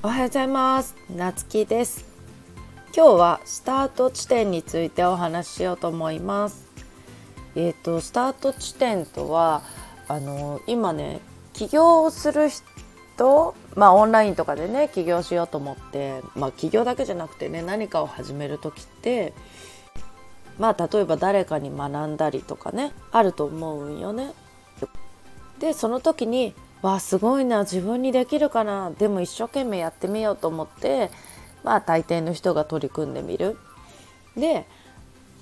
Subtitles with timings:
[0.00, 0.94] おはようございます。
[1.10, 2.04] なつきです。
[2.94, 6.68] 今日はスタート地点についてお話ししようと思います。
[7.56, 9.62] えっ、ー、とスタート地点とは
[10.06, 11.18] あの今ね
[11.52, 19.32] 起業する人まあオンラインとかでね起業しようと思ってまあ起業だけじゃなくてね何かを始める時って
[20.60, 24.32] まあ例えば誰かに学んだりとかねあると思うんよね。
[25.58, 31.10] でその時にわあすごいな自分にできるかなでも一生懸命やってみようと思って
[31.64, 33.56] まあ大抵の人が取り組んでみる。
[34.36, 34.66] で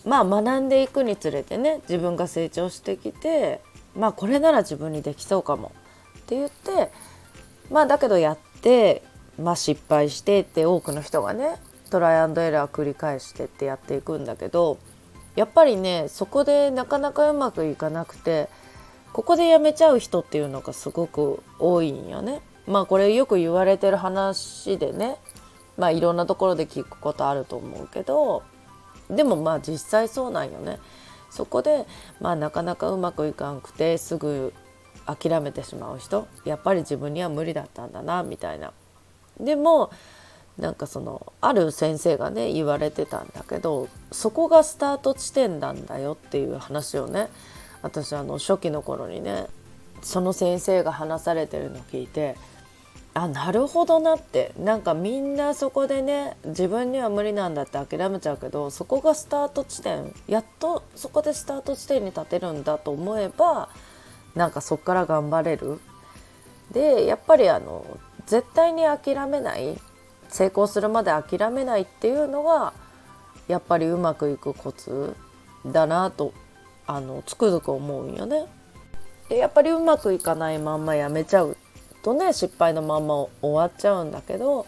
[0.05, 3.61] まあ学んでいくにつれてね自分が成長してきて
[3.95, 5.73] まあこれなら自分にできそうかも
[6.21, 6.91] って言って
[7.71, 9.03] まあだけどやって
[9.39, 11.57] まあ失敗してって多くの人がね
[11.91, 14.79] トライアンドエラー繰り返してってやっていくんだけど
[15.35, 18.49] やっぱりねそこでなかなかうまくいかなくて
[19.17, 22.43] ここで辞めちゃう人っていうのがすごく多いんよね。
[22.67, 25.17] まあこれよく言われてる話でね
[25.79, 28.43] まあいろんなところで聞くことあると思うけど
[29.09, 30.79] でもまあ実際そうなんよね。
[31.31, 31.87] そこで
[32.21, 34.53] まあなかなかうまくいかんくてすぐ
[35.07, 38.75] 諦めてしまう人やっぱり自分には無理だったんだなみたいな。
[39.41, 39.91] でも
[40.59, 47.31] なんかそのある先生がね言われてたんだけどそこがスタート地点なんだよっていう話をね
[47.87, 49.47] 私あの初期の頃にね
[50.03, 52.37] その先生が話されてるのを聞いて
[53.15, 63.71] あなるほどなってなんかみんなそこでね自分には無理なんだって諦めちゃうけどそこがスタート地点やっとそこでスタート地点に立てるんだと思えば
[64.35, 65.81] なんかそこから頑張れる。
[66.73, 67.87] でやっぱりあの
[68.27, 69.81] 絶対に諦めない
[70.29, 72.75] 成功するまで諦めないっていうのが
[73.49, 75.15] やっぱりうまくいくコツ
[75.65, 76.35] だなと
[76.87, 78.47] あのつくづく思うんよね。
[79.29, 81.57] でやっぱりうまくいかないまんまやめちゃう
[82.03, 84.67] とね失敗のまんま終わっちゃうんだけど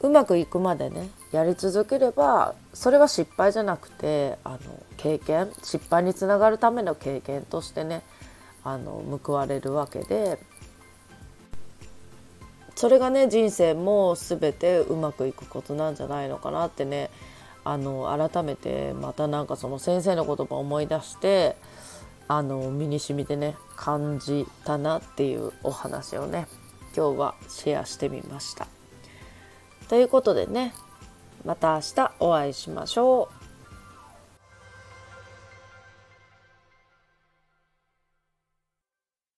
[0.00, 4.58] うまくいくまでねやり続ければそれは失敗じゃなくてあの
[4.98, 8.02] 経験失敗につながるための経験としてね
[8.64, 10.38] あの報われるわけで
[12.74, 17.10] それがね人生も全てうまくいくことなんじゃないのかなってね
[17.64, 21.56] あの改めてまたなんかその先生の言葉を思い出して
[22.28, 26.46] あの身に染みてね感じたなっていうお話をね
[26.96, 28.66] 今日はシェアしてみました。
[29.88, 30.72] ということでね
[31.44, 33.41] また明日お会いしましょう。